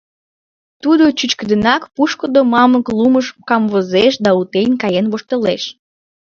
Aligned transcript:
Тудо 0.83 1.03
чӱчкыдынак 1.17 1.83
пушкыдо 1.95 2.41
мамык 2.53 2.85
лумыш 2.97 3.27
камвозеш 3.47 4.13
да 4.25 4.31
утен 4.39 4.69
каен 4.81 5.05
воштылеш. 5.11 5.63